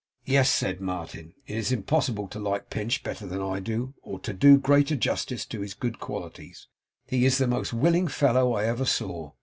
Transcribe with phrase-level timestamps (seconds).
[0.25, 1.35] 'Yes,' said Martin.
[1.45, 5.61] 'It's impossible to like Pinch better than I do, or to do greater justice to
[5.61, 6.65] his good qualities.
[7.05, 9.33] He is the most willing fellow I ever saw.